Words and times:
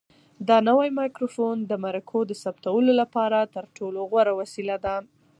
دا 0.47 0.57
نوی 0.69 0.89
مایکروفون 0.99 1.57
د 1.65 1.73
مرکو 1.85 2.19
د 2.25 2.31
ثبتولو 2.43 2.91
لپاره 3.01 3.39
تر 3.55 3.65
ټولو 3.77 3.99
غوره 4.09 4.33
وسیله 4.41 4.75
ده. 4.85 4.95